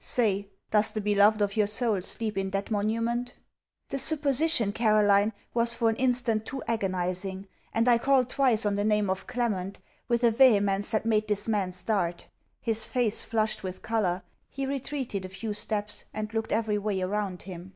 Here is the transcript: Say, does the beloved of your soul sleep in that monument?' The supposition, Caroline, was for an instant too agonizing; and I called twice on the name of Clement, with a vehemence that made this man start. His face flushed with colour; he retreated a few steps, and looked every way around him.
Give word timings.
Say, 0.00 0.48
does 0.72 0.90
the 0.90 1.00
beloved 1.00 1.40
of 1.40 1.56
your 1.56 1.68
soul 1.68 2.00
sleep 2.00 2.36
in 2.36 2.50
that 2.50 2.68
monument?' 2.68 3.32
The 3.90 3.98
supposition, 4.00 4.72
Caroline, 4.72 5.32
was 5.54 5.72
for 5.74 5.88
an 5.88 5.94
instant 5.94 6.44
too 6.46 6.64
agonizing; 6.66 7.46
and 7.72 7.86
I 7.86 7.98
called 7.98 8.28
twice 8.28 8.66
on 8.66 8.74
the 8.74 8.82
name 8.84 9.08
of 9.08 9.28
Clement, 9.28 9.78
with 10.08 10.24
a 10.24 10.32
vehemence 10.32 10.90
that 10.90 11.06
made 11.06 11.28
this 11.28 11.46
man 11.46 11.70
start. 11.70 12.26
His 12.60 12.86
face 12.88 13.22
flushed 13.22 13.62
with 13.62 13.82
colour; 13.82 14.24
he 14.48 14.66
retreated 14.66 15.24
a 15.24 15.28
few 15.28 15.52
steps, 15.54 16.06
and 16.12 16.34
looked 16.34 16.50
every 16.50 16.76
way 16.76 17.00
around 17.00 17.42
him. 17.42 17.74